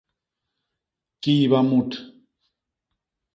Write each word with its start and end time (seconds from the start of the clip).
Kiiba 1.21 1.59
mut. 1.69 1.91